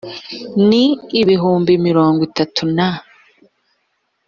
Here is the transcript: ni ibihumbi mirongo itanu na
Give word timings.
ni 0.69 0.83
ibihumbi 1.21 1.71
mirongo 1.87 2.19
itanu 2.27 2.65
na 2.77 2.89